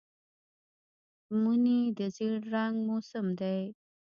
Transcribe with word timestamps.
مني 1.41 1.79
د 1.97 1.99
زېړ 2.15 2.33
رنګ 2.53 2.75
موسم 2.87 3.25
دی 3.39 3.59